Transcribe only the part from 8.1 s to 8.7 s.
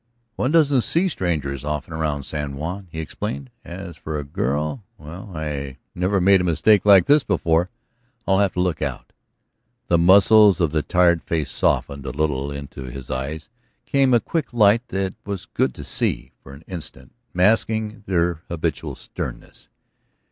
I'll have to